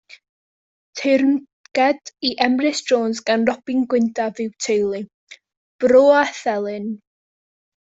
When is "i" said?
2.29-2.31